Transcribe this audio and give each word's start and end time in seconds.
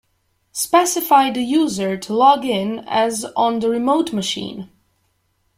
Specify 0.53 1.29
the 1.29 1.43
user 1.43 1.95
to 1.95 2.13
log 2.15 2.43
in 2.43 2.79
as 2.87 3.23
on 3.35 3.59
the 3.59 3.69
remote 3.69 4.11
machine. 4.11 4.71